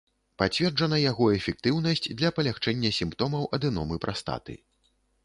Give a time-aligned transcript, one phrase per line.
[0.41, 4.57] Пацверджана яго эфектыўнасць для палягчэння сімптомаў адэномы прастаты.